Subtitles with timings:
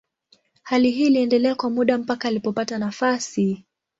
[0.63, 3.63] Hali hii iliendelea kwa muda mpaka alipopata nafasi.